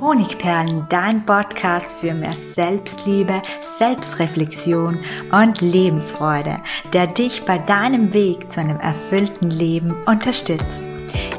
[0.00, 3.40] Honigperlen, dein Podcast für mehr Selbstliebe,
[3.78, 4.98] Selbstreflexion
[5.32, 6.58] und Lebensfreude,
[6.92, 10.82] der dich bei deinem Weg zu einem erfüllten Leben unterstützt.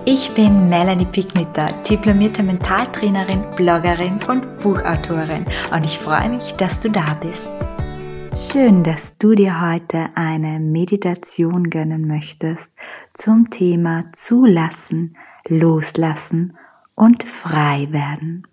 [0.06, 6.90] Ich bin Melanie Pigniter, diplomierte Mentaltrainerin, Bloggerin und Buchautorin und ich freue mich, dass du
[6.90, 7.52] da bist.
[8.52, 12.72] Schön, dass du dir heute eine Meditation gönnen möchtest
[13.14, 15.16] zum Thema Zulassen,
[15.48, 16.58] Loslassen
[16.98, 18.48] und frei werden.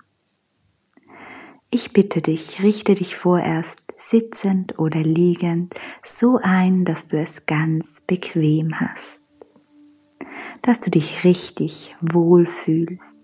[1.71, 8.03] Ich bitte dich, richte dich vorerst sitzend oder liegend so ein, dass du es ganz
[8.07, 9.21] bequem hast,
[10.63, 13.17] dass du dich richtig wohlfühlst.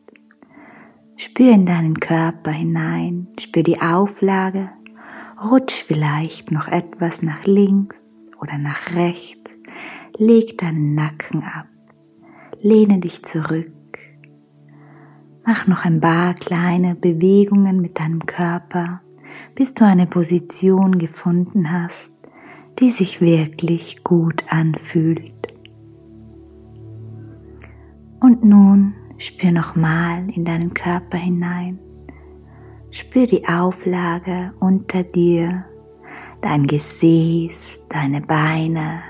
[1.16, 4.70] Spür in deinen Körper hinein, spür die Auflage,
[5.50, 8.00] rutsch vielleicht noch etwas nach links
[8.40, 9.50] oder nach rechts,
[10.16, 11.68] leg deinen Nacken ab,
[12.58, 13.70] lehne dich zurück
[15.52, 19.00] Mach noch ein paar kleine Bewegungen mit deinem Körper,
[19.56, 22.12] bis du eine Position gefunden hast,
[22.78, 25.52] die sich wirklich gut anfühlt.
[28.20, 31.80] Und nun spür nochmal in deinen Körper hinein.
[32.92, 35.64] Spür die Auflage unter dir,
[36.42, 39.00] dein Gesäß, deine Beine,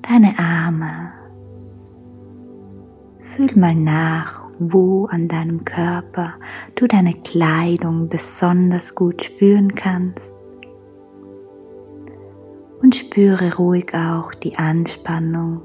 [0.00, 1.12] deine Arme.
[3.18, 6.34] Fühl mal nach, wo an deinem Körper
[6.74, 10.36] du deine Kleidung besonders gut spüren kannst.
[12.82, 15.62] Und spüre ruhig auch die Anspannung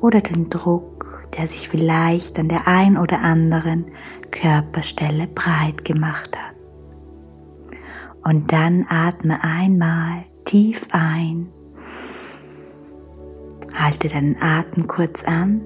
[0.00, 3.86] oder den Druck, der sich vielleicht an der ein oder anderen
[4.30, 6.54] Körperstelle breit gemacht hat.
[8.24, 11.48] Und dann atme einmal tief ein.
[13.74, 15.62] Halte deinen Atem kurz an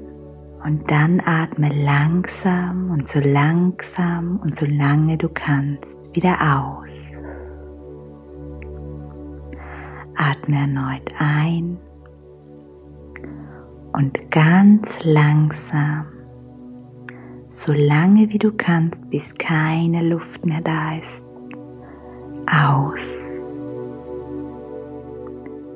[0.64, 7.12] und dann atme langsam und so langsam und so lange du kannst wieder aus.
[10.16, 11.78] Atme erneut ein
[13.92, 16.06] und ganz langsam,
[17.48, 21.24] so lange wie du kannst, bis keine Luft mehr da ist,
[22.46, 23.16] aus.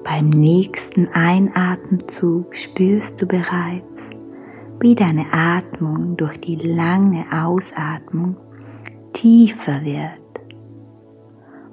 [0.04, 4.10] Beim nächsten Einatemzug spürst du bereits,
[4.82, 8.36] wie deine Atmung durch die lange Ausatmung
[9.12, 10.18] tiefer wird.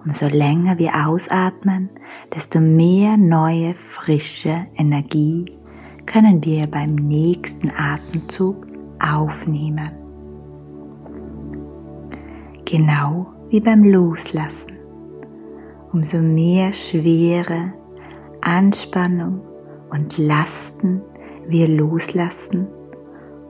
[0.05, 1.89] Umso länger wir ausatmen,
[2.33, 5.45] desto mehr neue, frische Energie
[6.05, 8.67] können wir beim nächsten Atemzug
[8.99, 9.91] aufnehmen.
[12.65, 14.77] Genau wie beim Loslassen.
[15.91, 17.73] Umso mehr Schwere,
[18.41, 19.41] Anspannung
[19.89, 21.01] und Lasten
[21.47, 22.67] wir loslassen,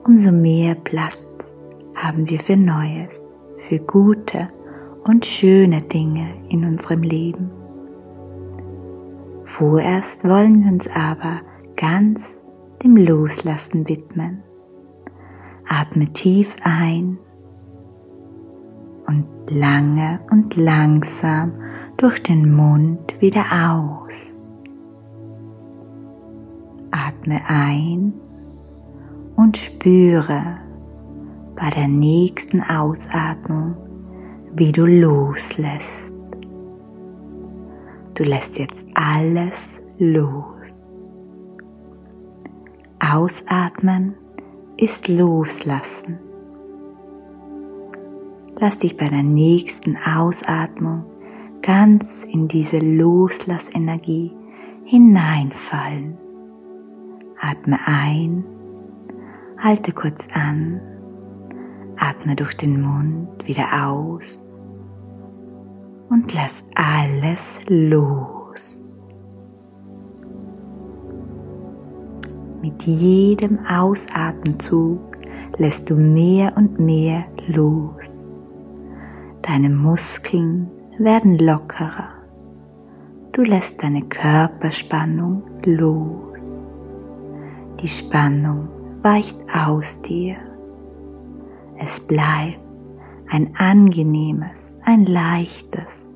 [0.04, 1.56] umso mehr Platz
[1.94, 3.24] haben wir für Neues,
[3.56, 4.48] für gute
[5.04, 7.50] und schöne Dinge in unserem Leben.
[9.44, 11.40] Vorerst wollen wir uns aber
[11.76, 12.38] ganz
[12.82, 14.42] dem Loslassen widmen.
[15.68, 17.18] Atme tief ein
[19.06, 21.52] und lange und langsam
[21.96, 24.34] durch den Mund wieder aus.
[26.90, 28.14] Atme ein
[29.40, 30.58] und spüre
[31.56, 33.74] bei der nächsten Ausatmung,
[34.54, 36.12] wie du loslässt.
[38.12, 40.74] Du lässt jetzt alles los.
[42.98, 44.14] Ausatmen
[44.76, 46.18] ist loslassen.
[48.58, 51.06] Lass dich bei der nächsten Ausatmung
[51.62, 54.32] ganz in diese Loslassenergie
[54.84, 56.18] hineinfallen.
[57.40, 58.44] Atme ein
[59.62, 60.80] Halte kurz an,
[61.98, 64.42] atme durch den Mund wieder aus
[66.08, 68.82] und lass alles los.
[72.62, 75.18] Mit jedem Ausatemzug
[75.58, 78.10] lässt du mehr und mehr los.
[79.42, 82.08] Deine Muskeln werden lockerer.
[83.32, 86.38] Du lässt deine Körperspannung los.
[87.82, 90.36] Die Spannung weicht aus dir.
[91.76, 92.60] Es bleibt
[93.30, 96.10] ein angenehmes, ein leichtes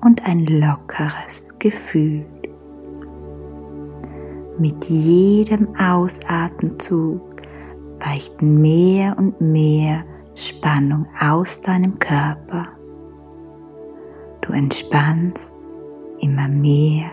[0.00, 2.26] und ein lockeres Gefühl.
[4.58, 7.22] Mit jedem Ausatemzug
[8.00, 10.04] weicht mehr und mehr
[10.34, 12.68] Spannung aus deinem Körper.
[14.40, 15.54] Du entspannst
[16.20, 17.10] immer mehr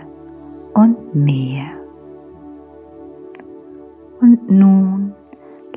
[0.74, 1.87] und mehr.
[4.48, 5.14] Nun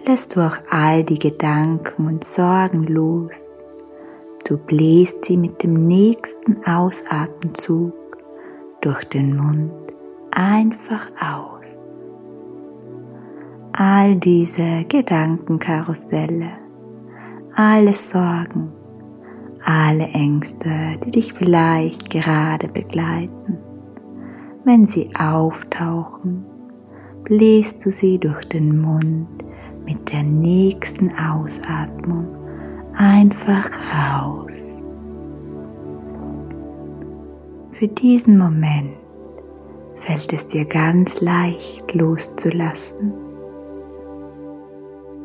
[0.06, 3.42] lässt du auch all die Gedanken und Sorgen los,
[4.50, 7.94] Du bläst sie mit dem nächsten Ausatemzug
[8.80, 9.70] durch den Mund
[10.32, 11.78] einfach aus.
[13.70, 16.50] All diese Gedankenkarusselle,
[17.54, 18.72] alle Sorgen,
[19.64, 23.58] alle Ängste, die dich vielleicht gerade begleiten,
[24.64, 26.44] wenn sie auftauchen,
[27.30, 29.28] bläst du sie durch den Mund
[29.86, 32.26] mit der nächsten Ausatmung
[32.92, 34.82] einfach raus.
[37.70, 38.96] Für diesen Moment
[39.94, 43.12] fällt es dir ganz leicht loszulassen.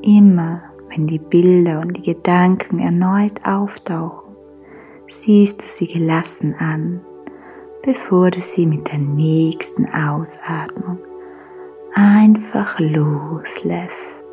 [0.03, 0.61] Immer
[0.91, 4.35] wenn die Bilder und die Gedanken erneut auftauchen,
[5.07, 7.01] siehst du sie gelassen an,
[7.81, 10.99] bevor du sie mit der nächsten Ausatmung
[11.93, 14.23] einfach loslässt.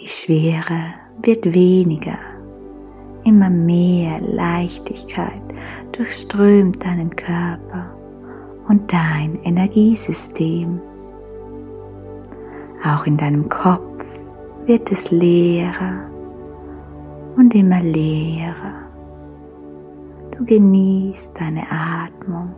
[0.00, 2.18] Die Schwere wird weniger,
[3.24, 5.42] immer mehr Leichtigkeit
[5.92, 7.96] durchströmt deinen Körper
[8.68, 10.80] und dein Energiesystem.
[12.84, 14.20] Auch in deinem Kopf
[14.66, 16.10] wird es leerer
[17.36, 18.90] und immer leerer.
[20.36, 22.54] Du genießt deine Atmung,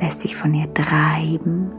[0.00, 1.70] lässt dich von ihr treiben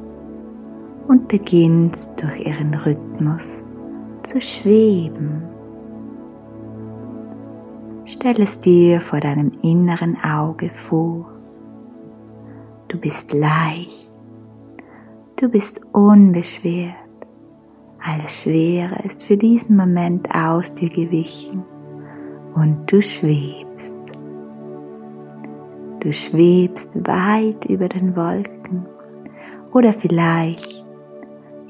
[1.08, 3.66] und beginnst durch ihren Rhythmus
[4.24, 5.44] zu schweben.
[8.06, 11.32] Stell es dir vor deinem inneren Auge vor.
[12.88, 14.10] Du bist leicht,
[15.40, 16.96] du bist unbeschwert.
[18.06, 21.64] Alles Schwere ist für diesen Moment aus dir gewichen
[22.54, 23.93] und du schwebst.
[26.04, 28.84] Du schwebst weit über den Wolken
[29.72, 30.84] oder vielleicht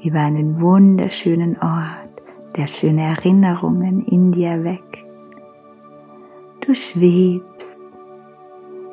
[0.04, 2.20] über einen wunderschönen Ort,
[2.56, 5.04] der schöne Erinnerungen in dir weckt.
[6.66, 7.78] Du schwebst,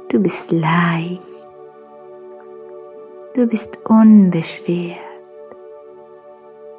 [0.09, 1.47] du bist leicht,
[3.33, 4.99] du bist unbeschwert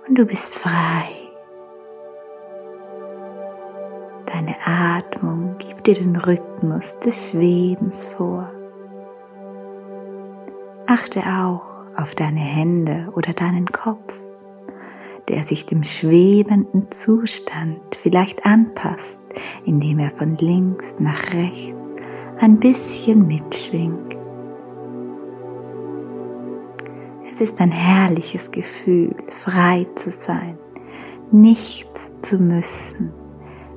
[0.07, 1.09] und du bist frei.
[4.33, 8.52] Deine Atmung gibt dir den Rhythmus des Schwebens vor.
[10.95, 14.15] Achte auch auf deine Hände oder deinen Kopf,
[15.27, 19.19] der sich dem schwebenden Zustand vielleicht anpasst,
[19.65, 21.75] indem er von links nach rechts
[22.41, 24.19] ein bisschen mitschwingt.
[27.25, 30.59] Es ist ein herrliches Gefühl, frei zu sein,
[31.31, 33.15] nichts zu müssen,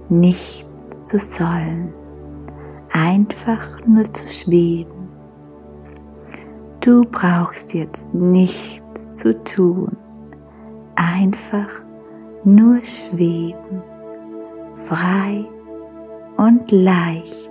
[0.09, 0.65] nichts
[1.05, 1.93] zu sollen,
[2.91, 5.04] einfach nur zu schweben.
[6.85, 9.97] Du brauchst jetzt nichts zu tun,
[10.95, 11.67] einfach
[12.43, 13.81] nur schweben,
[14.71, 15.45] frei
[16.37, 17.49] und leicht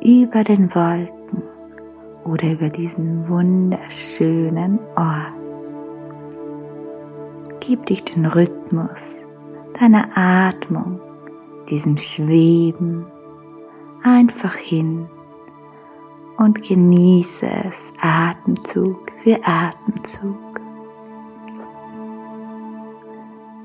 [0.00, 1.42] über den Wolken
[2.24, 5.34] oder über diesen wunderschönen Ort.
[7.58, 9.16] Gib dich den Rhythmus
[9.80, 11.00] deiner Atmung,
[11.68, 13.06] diesem Schweben
[14.04, 15.08] einfach hin
[16.38, 20.60] und genieße es Atemzug für Atemzug.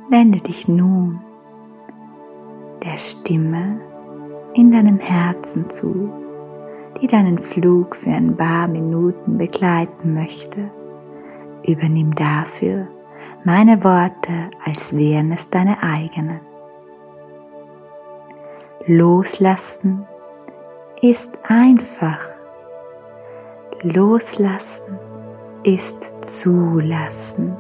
[0.09, 1.21] Wende dich nun
[2.83, 3.79] der Stimme
[4.53, 6.21] in deinem Herzen zu
[6.99, 10.71] die deinen Flug für ein paar Minuten begleiten möchte.
[11.65, 12.87] Übernimm dafür
[13.43, 16.39] meine Worte, als wären es deine eigenen.
[18.87, 20.07] Loslassen
[21.01, 22.19] ist einfach.
[23.83, 24.99] Loslassen
[25.63, 27.57] ist zulassen.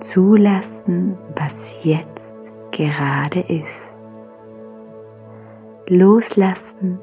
[0.00, 2.40] Zulassen, was jetzt
[2.70, 3.94] gerade ist.
[5.88, 6.98] Loslassen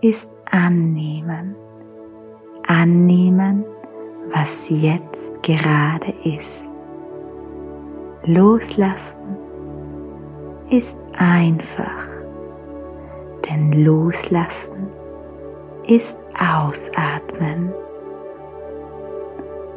[0.00, 1.54] ist annehmen.
[2.66, 3.66] Annehmen,
[4.30, 6.70] was jetzt gerade ist.
[8.22, 9.36] Loslassen
[10.70, 12.06] ist einfach,
[13.50, 14.85] denn loslassen
[15.86, 17.72] ist ausatmen.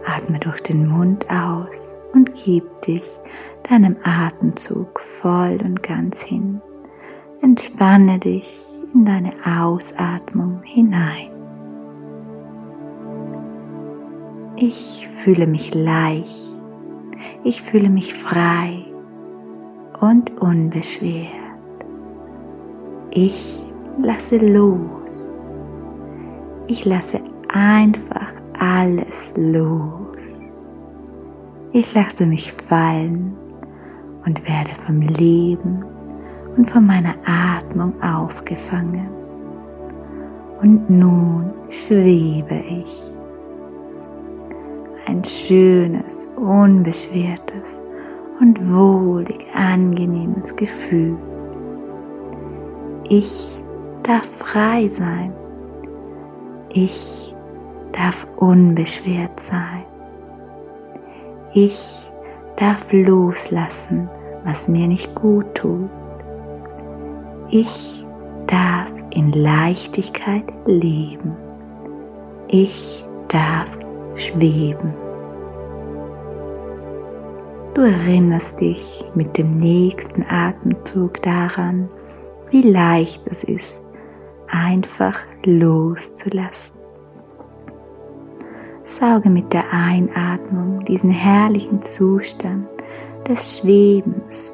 [0.06, 3.04] Atme durch den Mund aus und gib dich
[3.70, 6.62] deinem Atemzug voll und ganz hin.
[7.42, 11.30] Entspanne dich in deine Ausatmung hinein.
[14.56, 16.60] Ich fühle mich leicht,
[17.44, 18.86] ich fühle mich frei
[20.02, 21.30] und unbeschwert.
[23.12, 25.29] Ich lasse los.
[26.72, 27.20] Ich lasse
[27.52, 30.38] einfach alles los.
[31.72, 33.36] Ich lasse mich fallen
[34.24, 35.84] und werde vom Leben
[36.56, 39.10] und von meiner Atmung aufgefangen.
[40.62, 43.04] Und nun schwebe ich.
[45.08, 47.80] Ein schönes, unbeschwertes
[48.40, 51.18] und wohlig angenehmes Gefühl.
[53.10, 53.60] Ich
[54.04, 55.34] darf frei sein.
[56.72, 57.36] Ich
[57.92, 59.86] darf unbeschwert sein.
[61.54, 62.10] Ich
[62.58, 64.08] darf loslassen,
[64.44, 65.90] was mir nicht gut tut.
[67.50, 68.06] Ich
[68.46, 71.36] darf in Leichtigkeit leben.
[72.48, 73.78] Ich darf
[74.16, 74.94] schweben.
[77.74, 81.88] Du erinnerst dich mit dem nächsten Atemzug daran,
[82.52, 83.84] wie leicht es ist,
[84.52, 86.76] einfach loszulassen.
[88.84, 92.68] Sauge mit der Einatmung diesen herrlichen Zustand
[93.28, 94.54] des Schwebens,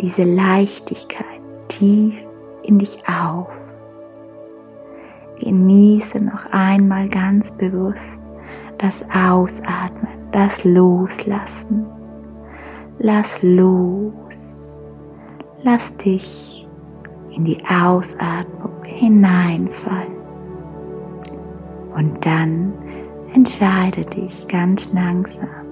[0.00, 2.14] diese Leichtigkeit tief
[2.62, 3.48] in dich auf.
[5.40, 8.22] Genieße noch einmal ganz bewusst
[8.78, 11.86] das Ausatmen, das Loslassen.
[12.98, 14.40] Lass los.
[15.62, 16.66] Lass dich
[17.36, 20.16] in die Ausatmung hineinfallen.
[21.94, 22.72] Und dann
[23.34, 25.66] entscheide dich ganz langsam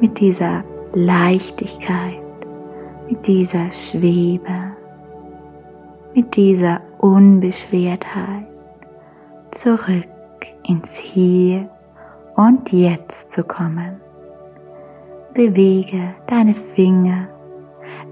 [0.00, 2.20] mit dieser Leichtigkeit,
[3.08, 4.76] mit dieser Schwebe,
[6.14, 8.46] mit dieser Unbeschwertheit
[9.50, 10.08] zurück
[10.66, 11.68] ins Hier
[12.34, 14.00] und Jetzt zu kommen.
[15.32, 17.28] Bewege deine Finger,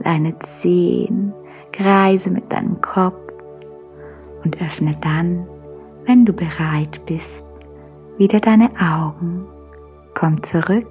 [0.02, 1.32] deine Zehen,
[1.72, 3.31] kreise mit deinem Kopf
[4.44, 5.46] und öffne dann,
[6.06, 7.46] wenn du bereit bist,
[8.18, 9.46] wieder deine Augen.
[10.14, 10.86] Komm zurück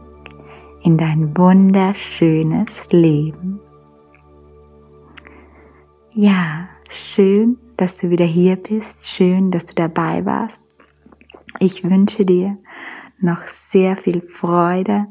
[0.84, 3.60] in dein wunderschönes Leben.
[6.14, 9.08] Ja, schön, dass du wieder hier bist.
[9.08, 10.62] Schön, dass du dabei warst.
[11.60, 12.58] Ich wünsche dir
[13.20, 15.08] noch sehr viel Freude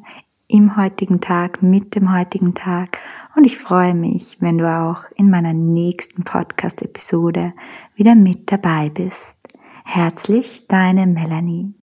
[0.50, 2.98] im heutigen Tag, mit dem heutigen Tag.
[3.36, 7.54] Und ich freue mich, wenn du auch in meiner nächsten Podcast-Episode
[7.94, 9.36] wieder mit dabei bist.
[9.84, 11.79] Herzlich, deine Melanie.